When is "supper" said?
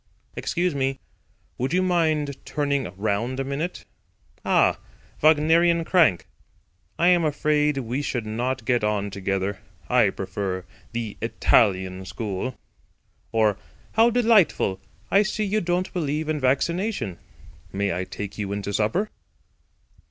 18.73-19.11